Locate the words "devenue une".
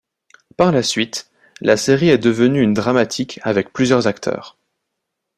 2.17-2.73